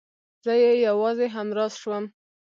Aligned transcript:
زه 0.43 0.53
يې 0.63 0.71
يوازې 0.87 1.27
همراز 1.35 1.73
شوم. 1.81 2.05